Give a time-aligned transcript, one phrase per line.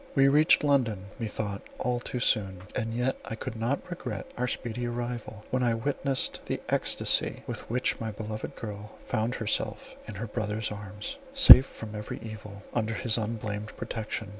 [0.15, 4.87] We reached London, methought, all too soon; and yet I could not regret our speedy
[4.87, 10.25] arrival, when I witnessed the extasy with which my beloved girl found herself in her
[10.25, 14.29] brother's arms, safe from every evil, under his unblamed protection.